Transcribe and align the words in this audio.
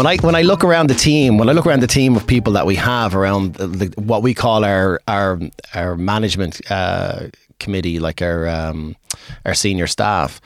when 0.00 0.06
I 0.06 0.16
when 0.16 0.34
I 0.34 0.40
look 0.40 0.64
around 0.64 0.88
the 0.88 0.94
team, 0.94 1.36
when 1.36 1.50
I 1.50 1.52
look 1.52 1.66
around 1.66 1.80
the 1.80 1.86
team 1.86 2.16
of 2.16 2.26
people 2.26 2.54
that 2.54 2.64
we 2.64 2.74
have 2.76 3.14
around 3.14 3.56
the, 3.56 3.66
the, 3.66 4.00
what 4.00 4.22
we 4.22 4.32
call 4.32 4.64
our 4.64 4.98
our 5.06 5.38
our 5.74 5.94
management 5.94 6.58
uh, 6.70 7.28
committee, 7.58 7.98
like 7.98 8.22
our 8.22 8.48
um, 8.48 8.96
our 9.44 9.52
senior 9.52 9.86
staff, 9.86 10.40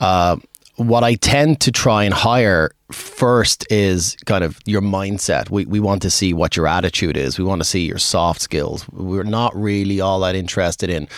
uh, 0.00 0.36
what 0.76 1.04
I 1.04 1.16
tend 1.16 1.60
to 1.60 1.72
try 1.72 2.04
and 2.04 2.14
hire 2.14 2.70
first 2.90 3.70
is 3.70 4.16
kind 4.24 4.42
of 4.42 4.60
your 4.64 4.80
mindset. 4.80 5.50
We, 5.50 5.66
we 5.66 5.78
want 5.78 6.00
to 6.02 6.10
see 6.10 6.32
what 6.32 6.56
your 6.56 6.66
attitude 6.66 7.18
is. 7.18 7.38
We 7.38 7.44
want 7.44 7.60
to 7.60 7.68
see 7.68 7.84
your 7.84 7.98
soft 7.98 8.40
skills. 8.40 8.88
We're 8.90 9.24
not 9.24 9.54
really 9.54 10.00
all 10.00 10.20
that 10.20 10.34
interested 10.34 10.88
in 10.88 11.08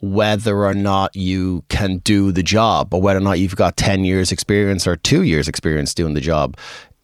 whether 0.00 0.64
or 0.64 0.74
not 0.74 1.16
you 1.16 1.64
can 1.70 1.98
do 1.98 2.30
the 2.30 2.42
job 2.42 2.94
or 2.94 3.00
whether 3.00 3.18
or 3.18 3.22
not 3.22 3.40
you've 3.40 3.56
got 3.56 3.76
10 3.76 4.04
years 4.04 4.30
experience 4.30 4.86
or 4.86 4.94
two 4.94 5.22
years 5.22 5.48
experience 5.48 5.94
doing 5.94 6.14
the 6.14 6.20
job. 6.20 6.56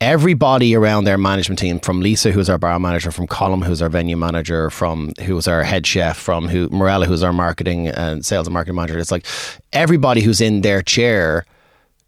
Everybody 0.02 0.74
around 0.74 1.04
their 1.04 1.16
management 1.16 1.60
team, 1.60 1.78
from 1.78 2.00
Lisa, 2.00 2.32
who's 2.32 2.50
our 2.50 2.58
bar 2.58 2.80
manager, 2.80 3.12
from 3.12 3.28
Colm, 3.28 3.64
who's 3.64 3.80
our 3.80 3.88
venue 3.88 4.16
manager, 4.16 4.68
from 4.68 5.12
who's 5.22 5.46
our 5.46 5.62
head 5.62 5.86
chef, 5.86 6.16
from 6.16 6.48
who 6.48 6.68
Morella, 6.70 7.06
who's 7.06 7.22
our 7.22 7.32
marketing 7.32 7.86
and 7.86 8.26
sales 8.26 8.48
and 8.48 8.52
marketing 8.52 8.74
manager. 8.74 8.98
It's 8.98 9.12
like 9.12 9.24
everybody 9.72 10.20
who's 10.20 10.40
in 10.40 10.62
their 10.62 10.82
chair 10.82 11.46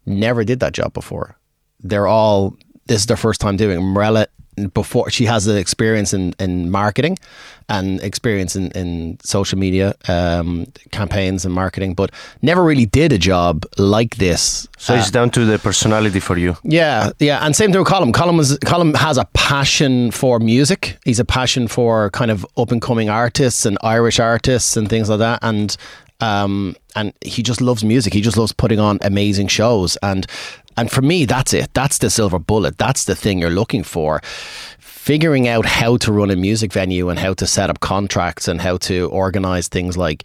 never 0.05 0.43
did 0.43 0.59
that 0.59 0.73
job 0.73 0.91
before. 0.91 1.37
They're 1.79 2.05
all 2.05 2.57
this 2.87 2.99
is 2.99 3.05
their 3.05 3.15
first 3.15 3.39
time 3.39 3.55
doing. 3.55 3.81
Morella 3.81 4.27
before 4.73 5.09
she 5.09 5.25
has 5.25 5.47
an 5.47 5.57
experience 5.57 6.13
in, 6.13 6.33
in 6.39 6.69
marketing 6.71 7.17
and 7.67 7.99
experience 8.01 8.55
in, 8.55 8.71
in 8.71 9.17
social 9.23 9.57
media 9.57 9.95
um, 10.07 10.67
campaigns 10.91 11.45
and 11.45 11.53
marketing, 11.53 11.93
but 11.93 12.11
never 12.41 12.63
really 12.63 12.85
did 12.85 13.11
a 13.11 13.17
job 13.17 13.65
like 13.77 14.15
this. 14.17 14.67
So 14.77 14.93
uh, 14.93 14.97
it's 14.97 15.11
down 15.11 15.31
to 15.31 15.45
the 15.45 15.57
personality 15.57 16.19
for 16.19 16.37
you. 16.37 16.55
Yeah, 16.63 17.11
yeah, 17.19 17.39
and 17.45 17.55
same 17.55 17.71
thing 17.71 17.79
with 17.79 17.87
Colm. 17.87 18.11
Colm 18.11 18.37
was 18.37 18.57
has 18.99 19.17
a 19.17 19.25
passion 19.33 20.11
for 20.11 20.39
music. 20.39 20.97
He's 21.05 21.19
a 21.19 21.25
passion 21.25 21.67
for 21.67 22.09
kind 22.11 22.31
of 22.31 22.45
up 22.57 22.71
and 22.71 22.81
coming 22.81 23.09
artists 23.09 23.65
and 23.65 23.77
Irish 23.81 24.19
artists 24.19 24.77
and 24.77 24.89
things 24.89 25.09
like 25.09 25.19
that, 25.19 25.39
and 25.41 25.75
um, 26.19 26.75
and 26.95 27.13
he 27.21 27.43
just 27.43 27.61
loves 27.61 27.83
music. 27.83 28.13
He 28.13 28.21
just 28.21 28.37
loves 28.37 28.51
putting 28.53 28.79
on 28.79 28.99
amazing 29.01 29.47
shows. 29.47 29.97
And 29.97 30.25
and 30.77 30.91
for 30.91 31.01
me, 31.01 31.25
that's 31.25 31.53
it. 31.53 31.73
That's 31.73 31.99
the 31.99 32.09
silver 32.09 32.39
bullet. 32.39 32.77
That's 32.77 33.05
the 33.05 33.15
thing 33.15 33.39
you're 33.39 33.49
looking 33.49 33.83
for 33.83 34.21
figuring 35.05 35.47
out 35.47 35.67
how 35.67 35.97
to 35.97 36.11
run 36.11 36.31
a 36.31 36.35
music 36.35 36.73
venue 36.73 37.09
and 37.09 37.19
how 37.19 37.31
to 37.31 37.45
set 37.45 37.69
up 37.69 37.79
contracts 37.79 38.47
and 38.47 38.59
how 38.59 38.75
to 38.75 39.07
organize 39.09 39.67
things 39.67 39.95
like 39.95 40.23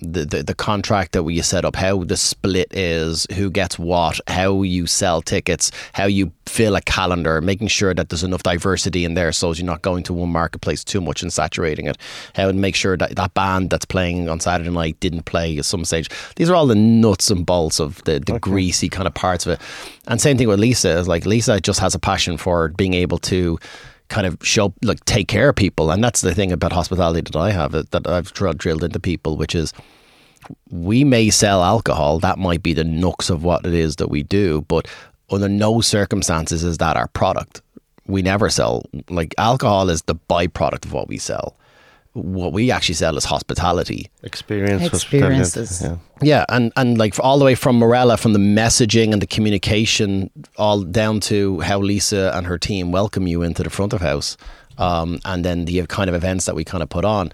the, 0.00 0.24
the, 0.24 0.42
the 0.42 0.54
contract 0.54 1.12
that 1.12 1.24
you 1.24 1.44
set 1.44 1.64
up, 1.64 1.76
how 1.76 2.02
the 2.02 2.16
split 2.16 2.66
is, 2.72 3.28
who 3.36 3.48
gets 3.48 3.78
what, 3.78 4.18
how 4.26 4.62
you 4.62 4.84
sell 4.84 5.22
tickets, 5.22 5.70
how 5.92 6.06
you 6.06 6.32
fill 6.46 6.74
a 6.74 6.80
calendar, 6.80 7.40
making 7.40 7.68
sure 7.68 7.94
that 7.94 8.08
there's 8.08 8.24
enough 8.24 8.42
diversity 8.42 9.04
in 9.04 9.14
there 9.14 9.30
so 9.30 9.52
you're 9.52 9.64
not 9.64 9.82
going 9.82 10.02
to 10.02 10.12
one 10.12 10.30
marketplace 10.30 10.82
too 10.82 11.00
much 11.00 11.22
and 11.22 11.32
saturating 11.32 11.86
it. 11.86 11.96
How 12.34 12.48
to 12.48 12.52
make 12.52 12.74
sure 12.74 12.96
that 12.96 13.14
that 13.14 13.32
band 13.34 13.70
that's 13.70 13.84
playing 13.84 14.28
on 14.28 14.40
Saturday 14.40 14.70
night 14.70 14.98
didn't 14.98 15.22
play 15.26 15.56
at 15.56 15.66
some 15.66 15.84
stage. 15.84 16.10
These 16.34 16.50
are 16.50 16.56
all 16.56 16.66
the 16.66 16.74
nuts 16.74 17.30
and 17.30 17.46
bolts 17.46 17.78
of 17.78 18.02
the, 18.02 18.18
the 18.18 18.32
okay. 18.32 18.38
greasy 18.40 18.88
kind 18.88 19.06
of 19.06 19.14
parts 19.14 19.46
of 19.46 19.52
it. 19.52 19.60
And 20.08 20.20
same 20.20 20.36
thing 20.36 20.48
with 20.48 20.58
Lisa 20.58 20.98
is 20.98 21.06
like 21.06 21.26
Lisa 21.26 21.60
just 21.60 21.78
has 21.78 21.94
a 21.94 22.00
passion 22.00 22.36
for 22.38 22.70
being 22.70 22.94
able 22.94 23.18
to 23.18 23.60
kind 24.08 24.26
of 24.26 24.38
show 24.42 24.74
like 24.82 25.04
take 25.04 25.28
care 25.28 25.48
of 25.48 25.56
people. 25.56 25.90
And 25.90 26.02
that's 26.02 26.20
the 26.20 26.34
thing 26.34 26.52
about 26.52 26.72
hospitality 26.72 27.22
that 27.22 27.36
I 27.36 27.50
have 27.50 27.72
that 27.72 28.06
I've 28.06 28.32
drilled 28.32 28.84
into 28.84 29.00
people 29.00 29.36
which 29.36 29.54
is 29.54 29.72
we 30.70 31.04
may 31.04 31.30
sell 31.30 31.62
alcohol. 31.62 32.18
That 32.20 32.38
might 32.38 32.62
be 32.62 32.72
the 32.72 32.84
nooks 32.84 33.30
of 33.30 33.42
what 33.42 33.66
it 33.66 33.74
is 33.74 33.96
that 33.96 34.08
we 34.08 34.22
do. 34.22 34.62
But 34.68 34.86
under 35.30 35.48
no 35.48 35.80
circumstances 35.80 36.62
is 36.62 36.78
that 36.78 36.96
our 36.96 37.08
product. 37.08 37.62
We 38.06 38.22
never 38.22 38.48
sell 38.50 38.84
like 39.10 39.34
alcohol 39.38 39.90
is 39.90 40.02
the 40.02 40.14
byproduct 40.14 40.84
of 40.84 40.92
what 40.92 41.08
we 41.08 41.18
sell 41.18 41.56
what 42.16 42.52
we 42.52 42.70
actually 42.70 42.94
sell 42.94 43.16
is 43.16 43.24
hospitality. 43.24 44.10
Experience 44.22 44.86
experiences. 44.86 45.82
yeah. 45.82 45.96
yeah 46.22 46.44
and 46.48 46.72
and 46.76 46.98
like 46.98 47.18
all 47.20 47.38
the 47.38 47.44
way 47.44 47.54
from 47.54 47.78
morella 47.78 48.16
from 48.16 48.32
the 48.32 48.38
messaging 48.38 49.12
and 49.12 49.20
the 49.20 49.26
communication 49.26 50.30
all 50.56 50.82
down 50.82 51.20
to 51.20 51.60
how 51.60 51.78
lisa 51.78 52.32
and 52.34 52.46
her 52.46 52.58
team 52.58 52.90
welcome 52.90 53.26
you 53.26 53.42
into 53.42 53.62
the 53.62 53.70
front 53.70 53.92
of 53.92 54.00
house 54.00 54.36
um, 54.78 55.20
and 55.24 55.44
then 55.44 55.64
the 55.64 55.86
kind 55.86 56.08
of 56.08 56.14
events 56.14 56.44
that 56.46 56.54
we 56.54 56.64
kind 56.64 56.82
of 56.82 56.88
put 56.88 57.04
on. 57.04 57.32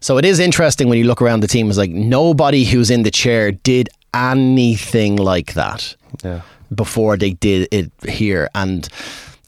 So 0.00 0.18
it 0.18 0.24
is 0.24 0.38
interesting 0.38 0.88
when 0.88 0.98
you 0.98 1.04
look 1.04 1.22
around 1.22 1.40
the 1.40 1.48
team 1.48 1.70
is 1.70 1.78
like 1.78 1.90
nobody 1.90 2.64
who's 2.64 2.90
in 2.90 3.02
the 3.02 3.10
chair 3.10 3.52
did 3.52 3.88
anything 4.12 5.16
like 5.16 5.54
that 5.54 5.96
yeah. 6.22 6.42
before 6.74 7.16
they 7.16 7.32
did 7.32 7.68
it 7.72 7.90
here. 8.08 8.48
And 8.54 8.88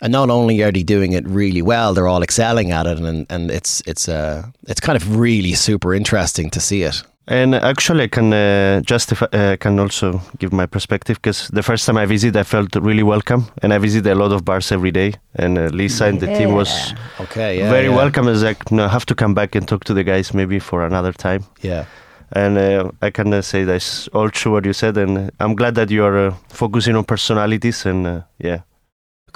and 0.00 0.12
not 0.12 0.30
only 0.30 0.62
are 0.62 0.72
they 0.72 0.82
doing 0.82 1.12
it 1.12 1.26
really 1.26 1.62
well, 1.62 1.94
they're 1.94 2.08
all 2.08 2.22
excelling 2.22 2.72
at 2.72 2.86
it, 2.86 2.98
and 2.98 3.26
and 3.30 3.50
it's 3.50 3.82
it's 3.86 4.08
uh 4.08 4.42
it's 4.68 4.80
kind 4.80 4.96
of 4.96 5.16
really 5.16 5.54
super 5.54 5.94
interesting 5.94 6.50
to 6.50 6.60
see 6.60 6.82
it. 6.82 7.02
And 7.28 7.56
actually, 7.56 8.04
I 8.04 8.08
can 8.08 8.32
uh, 8.32 8.80
justify, 8.82 9.26
uh, 9.32 9.56
can 9.56 9.80
also 9.80 10.20
give 10.38 10.52
my 10.52 10.66
perspective 10.66 11.16
because 11.16 11.48
the 11.48 11.62
first 11.62 11.84
time 11.84 11.96
I 11.96 12.06
visited, 12.06 12.36
I 12.36 12.44
felt 12.44 12.76
really 12.76 13.02
welcome, 13.02 13.46
and 13.62 13.72
I 13.72 13.78
visited 13.78 14.12
a 14.12 14.14
lot 14.14 14.30
of 14.30 14.44
bars 14.44 14.70
every 14.70 14.92
day. 14.92 15.14
And 15.34 15.58
uh, 15.58 15.64
Lisa 15.72 16.04
and 16.04 16.20
the 16.20 16.26
team 16.26 16.52
was 16.52 16.94
okay, 17.20 17.58
yeah, 17.58 17.70
very 17.70 17.88
yeah. 17.88 17.96
welcome. 17.96 18.28
It's 18.28 18.42
like, 18.42 18.70
no, 18.70 18.84
I 18.84 18.88
have 18.88 19.06
to 19.06 19.14
come 19.16 19.34
back 19.34 19.56
and 19.56 19.66
talk 19.66 19.82
to 19.84 19.94
the 19.94 20.04
guys 20.04 20.34
maybe 20.34 20.60
for 20.60 20.86
another 20.86 21.12
time. 21.12 21.44
Yeah. 21.62 21.86
And 22.30 22.58
uh, 22.58 22.90
I 23.02 23.10
can 23.10 23.32
uh, 23.34 23.42
say 23.42 23.64
that's 23.64 24.06
all 24.08 24.30
true 24.30 24.52
what 24.52 24.64
you 24.64 24.72
said, 24.72 24.96
and 24.96 25.32
I'm 25.40 25.56
glad 25.56 25.74
that 25.74 25.90
you 25.90 26.04
are 26.04 26.28
uh, 26.28 26.34
focusing 26.48 26.94
on 26.94 27.04
personalities 27.04 27.86
and 27.86 28.22
yeah 28.38 28.60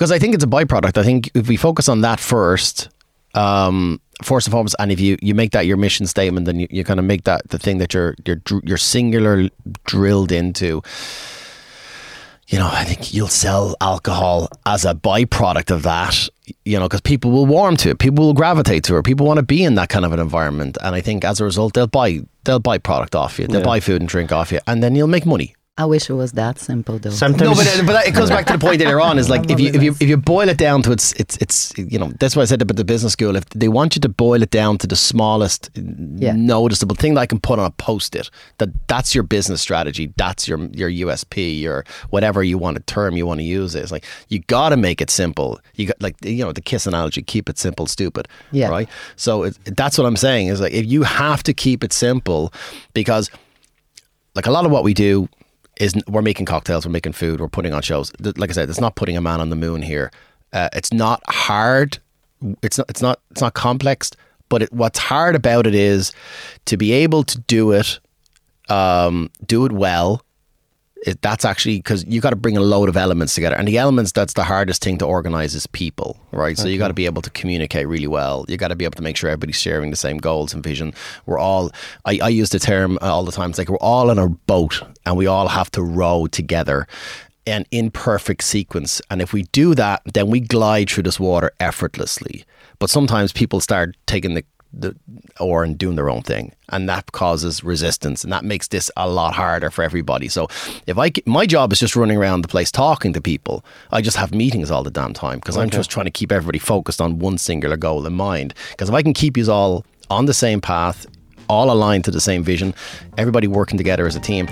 because 0.00 0.10
I 0.10 0.18
think 0.18 0.34
it's 0.34 0.42
a 0.42 0.46
byproduct. 0.46 0.96
I 0.96 1.02
think 1.02 1.30
if 1.34 1.46
we 1.46 1.58
focus 1.58 1.86
on 1.86 2.00
that 2.00 2.20
first, 2.20 2.88
um, 3.34 4.00
first 4.22 4.46
and 4.46 4.52
foremost, 4.52 4.74
and 4.78 4.90
if 4.90 4.98
you, 4.98 5.18
you 5.20 5.34
make 5.34 5.50
that 5.50 5.66
your 5.66 5.76
mission 5.76 6.06
statement, 6.06 6.46
then 6.46 6.58
you, 6.58 6.66
you 6.70 6.84
kind 6.84 6.98
of 6.98 7.04
make 7.04 7.24
that 7.24 7.46
the 7.50 7.58
thing 7.58 7.76
that 7.78 7.92
you're 7.92 8.14
you're 8.24 8.40
you're 8.64 8.78
singular 8.78 9.50
drilled 9.84 10.32
into. 10.32 10.80
You 12.48 12.58
know, 12.58 12.70
I 12.72 12.84
think 12.84 13.12
you'll 13.12 13.28
sell 13.28 13.76
alcohol 13.82 14.48
as 14.64 14.86
a 14.86 14.94
byproduct 14.94 15.70
of 15.70 15.82
that. 15.82 16.30
You 16.64 16.78
know, 16.78 16.86
because 16.86 17.02
people 17.02 17.30
will 17.30 17.46
warm 17.46 17.76
to 17.76 17.90
it, 17.90 17.98
people 17.98 18.24
will 18.24 18.32
gravitate 18.32 18.84
to 18.84 18.96
it, 18.96 19.04
people 19.04 19.26
want 19.26 19.36
to 19.36 19.44
be 19.44 19.62
in 19.62 19.74
that 19.74 19.90
kind 19.90 20.06
of 20.06 20.12
an 20.12 20.18
environment, 20.18 20.78
and 20.82 20.94
I 20.94 21.02
think 21.02 21.26
as 21.26 21.40
a 21.40 21.44
result, 21.44 21.74
they'll 21.74 21.86
buy 21.86 22.20
they'll 22.44 22.58
buy 22.58 22.78
product 22.78 23.14
off 23.14 23.38
you, 23.38 23.46
they'll 23.46 23.60
yeah. 23.60 23.66
buy 23.66 23.80
food 23.80 24.00
and 24.00 24.08
drink 24.08 24.32
off 24.32 24.50
you, 24.50 24.60
and 24.66 24.82
then 24.82 24.96
you'll 24.96 25.08
make 25.08 25.26
money. 25.26 25.54
I 25.80 25.86
wish 25.86 26.10
it 26.10 26.12
was 26.12 26.32
that 26.32 26.58
simple, 26.58 26.98
though. 26.98 27.08
Sometimes, 27.08 27.40
no, 27.42 27.54
but, 27.54 27.86
but 27.86 28.06
it 28.06 28.14
goes 28.14 28.28
back 28.28 28.44
to 28.48 28.52
the 28.52 28.58
point 28.58 28.80
later 28.80 29.00
on. 29.00 29.18
Is 29.18 29.30
like 29.30 29.50
if 29.54 29.58
you 29.58 29.68
if 29.72 29.82
you 29.82 29.92
if 29.92 30.02
you 30.10 30.18
boil 30.18 30.46
it 30.50 30.58
down 30.58 30.82
to 30.82 30.92
its 30.92 31.14
it's 31.14 31.38
it's 31.38 31.72
you 31.78 31.98
know 31.98 32.12
that's 32.20 32.36
what 32.36 32.42
I 32.42 32.44
said 32.44 32.60
about 32.60 32.76
the 32.76 32.84
business 32.84 33.14
school. 33.14 33.34
If 33.34 33.48
they 33.48 33.68
want 33.68 33.96
you 33.96 34.00
to 34.02 34.08
boil 34.10 34.42
it 34.42 34.50
down 34.50 34.76
to 34.76 34.86
the 34.86 34.94
smallest 34.94 35.70
yeah. 35.74 36.34
noticeable 36.36 36.96
thing 36.96 37.14
that 37.14 37.22
I 37.22 37.26
can 37.26 37.40
put 37.40 37.58
on 37.58 37.64
a 37.64 37.70
post 37.70 38.14
it, 38.14 38.28
that 38.58 38.68
that's 38.88 39.14
your 39.14 39.24
business 39.24 39.62
strategy. 39.62 40.12
That's 40.18 40.46
your 40.46 40.58
your 40.74 40.90
USP 40.90 41.58
your 41.58 41.86
whatever 42.10 42.42
you 42.42 42.58
want 42.58 42.76
a 42.76 42.80
term 42.80 43.16
you 43.16 43.24
want 43.24 43.40
to 43.40 43.44
use. 43.44 43.74
Is 43.74 43.90
like 43.90 44.04
you 44.28 44.40
got 44.40 44.68
to 44.68 44.76
make 44.76 45.00
it 45.00 45.08
simple. 45.08 45.58
You 45.76 45.86
got 45.86 46.02
like 46.02 46.22
you 46.22 46.44
know 46.44 46.52
the 46.52 46.60
kiss 46.60 46.86
analogy. 46.86 47.22
Keep 47.22 47.48
it 47.48 47.56
simple, 47.56 47.86
stupid. 47.86 48.28
Yeah. 48.52 48.68
Right. 48.68 48.88
So 49.16 49.44
it, 49.44 49.58
that's 49.64 49.96
what 49.96 50.06
I'm 50.06 50.16
saying. 50.16 50.48
Is 50.48 50.60
like 50.60 50.74
if 50.74 50.84
you 50.84 51.04
have 51.04 51.42
to 51.44 51.54
keep 51.54 51.82
it 51.82 51.94
simple 51.94 52.52
because 52.92 53.30
like 54.34 54.44
a 54.44 54.50
lot 54.50 54.66
of 54.66 54.70
what 54.70 54.84
we 54.84 54.92
do 54.92 55.26
is 55.80 55.94
we're 56.06 56.22
making 56.22 56.46
cocktails, 56.46 56.86
we're 56.86 56.92
making 56.92 57.14
food, 57.14 57.40
we're 57.40 57.48
putting 57.48 57.72
on 57.72 57.82
shows. 57.82 58.12
Like 58.20 58.50
I 58.50 58.52
said, 58.52 58.68
it's 58.68 58.80
not 58.80 58.94
putting 58.94 59.16
a 59.16 59.20
man 59.20 59.40
on 59.40 59.50
the 59.50 59.56
moon 59.56 59.82
here. 59.82 60.12
Uh, 60.52 60.68
it's 60.74 60.92
not 60.92 61.22
hard. 61.26 61.98
It's 62.62 62.78
not. 62.78 62.88
It's 62.90 63.02
not. 63.02 63.20
It's 63.30 63.40
not 63.40 63.54
complex. 63.54 64.10
But 64.48 64.62
it, 64.62 64.72
what's 64.72 64.98
hard 64.98 65.34
about 65.34 65.66
it 65.66 65.74
is 65.74 66.12
to 66.66 66.76
be 66.76 66.92
able 66.92 67.22
to 67.24 67.38
do 67.40 67.70
it, 67.72 68.00
um, 68.68 69.30
do 69.46 69.64
it 69.64 69.72
well, 69.72 70.22
it, 71.06 71.22
that's 71.22 71.44
actually 71.44 71.78
because 71.78 72.04
you 72.06 72.20
got 72.20 72.30
to 72.30 72.36
bring 72.36 72.56
a 72.56 72.60
load 72.60 72.88
of 72.88 72.96
elements 72.96 73.34
together, 73.34 73.56
and 73.56 73.66
the 73.66 73.78
elements 73.78 74.12
that's 74.12 74.34
the 74.34 74.44
hardest 74.44 74.82
thing 74.82 74.98
to 74.98 75.06
organize 75.06 75.54
is 75.54 75.66
people, 75.66 76.18
right? 76.32 76.58
So 76.58 76.68
you 76.68 76.78
got 76.78 76.88
to 76.88 76.94
be 76.94 77.06
able 77.06 77.22
to 77.22 77.30
communicate 77.30 77.88
really 77.88 78.06
well. 78.06 78.44
You 78.48 78.56
got 78.56 78.68
to 78.68 78.76
be 78.76 78.84
able 78.84 78.96
to 78.96 79.02
make 79.02 79.16
sure 79.16 79.30
everybody's 79.30 79.60
sharing 79.60 79.90
the 79.90 79.96
same 79.96 80.18
goals 80.18 80.52
and 80.52 80.62
vision. 80.62 80.92
We're 81.26 81.38
all, 81.38 81.70
I, 82.04 82.18
I 82.22 82.28
use 82.28 82.50
the 82.50 82.58
term 82.58 82.98
uh, 83.00 83.12
all 83.12 83.24
the 83.24 83.32
time. 83.32 83.50
It's 83.50 83.58
like 83.58 83.68
we're 83.68 83.78
all 83.78 84.10
in 84.10 84.18
a 84.18 84.28
boat, 84.28 84.82
and 85.06 85.16
we 85.16 85.26
all 85.26 85.48
have 85.48 85.70
to 85.72 85.82
row 85.82 86.26
together, 86.26 86.86
and 87.46 87.66
in 87.70 87.90
perfect 87.90 88.44
sequence. 88.44 89.00
And 89.10 89.22
if 89.22 89.32
we 89.32 89.44
do 89.44 89.74
that, 89.74 90.02
then 90.12 90.28
we 90.28 90.40
glide 90.40 90.90
through 90.90 91.04
this 91.04 91.18
water 91.18 91.50
effortlessly. 91.60 92.44
But 92.78 92.90
sometimes 92.90 93.32
people 93.32 93.60
start 93.60 93.96
taking 94.06 94.34
the 94.34 94.44
the 94.72 94.94
oar 95.40 95.64
and 95.64 95.76
doing 95.76 95.96
their 95.96 96.08
own 96.08 96.22
thing. 96.22 96.52
And 96.68 96.88
that 96.88 97.12
causes 97.12 97.64
resistance 97.64 98.22
and 98.22 98.32
that 98.32 98.44
makes 98.44 98.68
this 98.68 98.90
a 98.96 99.08
lot 99.08 99.34
harder 99.34 99.70
for 99.70 99.82
everybody. 99.82 100.28
So 100.28 100.48
if 100.86 100.98
i 100.98 101.10
my 101.26 101.46
job 101.46 101.72
is 101.72 101.80
just 101.80 101.96
running 101.96 102.16
around 102.16 102.42
the 102.42 102.48
place 102.48 102.70
talking 102.70 103.12
to 103.12 103.20
people. 103.20 103.64
I 103.90 104.00
just 104.00 104.16
have 104.16 104.34
meetings 104.34 104.70
all 104.70 104.82
the 104.82 104.90
damn 104.90 105.12
time 105.12 105.38
because 105.38 105.56
okay. 105.56 105.62
i'm 105.62 105.70
just 105.70 105.90
trying 105.90 106.06
to 106.06 106.10
keep 106.10 106.30
everybody 106.30 106.58
focused 106.58 107.00
on 107.00 107.18
one 107.18 107.38
singular 107.38 107.76
goal 107.76 108.06
in 108.06 108.12
mind. 108.12 108.54
Because 108.70 108.88
if 108.88 108.94
i 108.94 109.02
can 109.02 109.14
keep 109.14 109.36
you 109.36 109.50
all 109.50 109.84
on 110.08 110.26
the 110.26 110.34
same 110.34 110.60
path 110.60 111.06
all 111.50 111.72
aligned 111.72 112.04
to 112.04 112.12
the 112.12 112.20
same 112.20 112.44
vision, 112.44 112.72
everybody 113.18 113.48
working 113.48 113.76
together 113.76 114.06
as 114.06 114.14
a 114.14 114.20
team, 114.20 114.48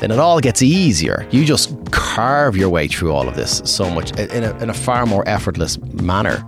then 0.00 0.10
it 0.10 0.18
all 0.18 0.38
gets 0.38 0.60
easier. 0.60 1.26
You 1.30 1.46
just 1.46 1.74
carve 1.92 2.56
your 2.56 2.68
way 2.68 2.88
through 2.88 3.12
all 3.12 3.26
of 3.26 3.36
this 3.36 3.62
so 3.64 3.88
much 3.88 4.10
in 4.18 4.44
a, 4.44 4.56
in 4.58 4.68
a 4.68 4.74
far 4.74 5.06
more 5.06 5.26
effortless 5.26 5.78
manner 5.78 6.44